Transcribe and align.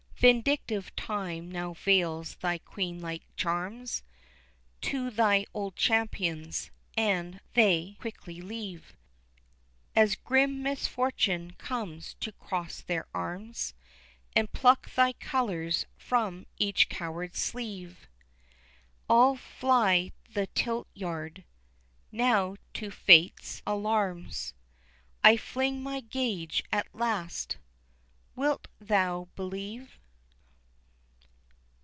Vindictive 0.21 0.95
time 0.95 1.49
now 1.49 1.73
veils 1.73 2.35
thy 2.35 2.59
queen 2.59 3.01
like 3.01 3.23
charms 3.35 4.03
To 4.81 5.09
thy 5.09 5.47
old 5.51 5.75
champions, 5.75 6.69
and 6.95 7.41
they 7.55 7.95
quickly 7.99 8.39
leave, 8.39 8.95
As 9.95 10.13
grim 10.13 10.61
misfortune 10.61 11.53
comes 11.53 12.13
to 12.19 12.31
cross 12.33 12.81
their 12.81 13.07
arms 13.15 13.73
And 14.35 14.53
pluck 14.53 14.93
thy 14.93 15.13
colours 15.13 15.87
from 15.97 16.45
each 16.59 16.87
coward 16.87 17.35
sleeve, 17.35 18.07
All 19.09 19.35
fly 19.35 20.11
the 20.31 20.45
tilt 20.45 20.87
yard. 20.93 21.45
Now 22.11 22.57
to 22.75 22.91
Fate's 22.91 23.63
alarms 23.65 24.53
I 25.23 25.35
fling 25.35 25.81
my 25.81 25.99
gage 25.99 26.63
at 26.71 26.93
last. 26.93 27.57
Wilt 28.35 28.67
thou 28.79 29.27
believe? 29.35 29.97